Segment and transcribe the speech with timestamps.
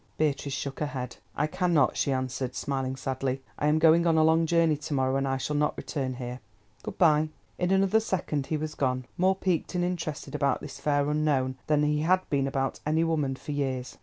[0.17, 1.17] Beatrice shook her head.
[1.35, 3.43] "I cannot," she answered, smiling sadly.
[3.59, 6.39] "I am going on a long journey to morrow, and I shall not return here.
[6.81, 11.07] Good bye." In another second he was gone, more piqued and interested about this fair
[11.07, 13.99] unknown than he had been about any woman for years.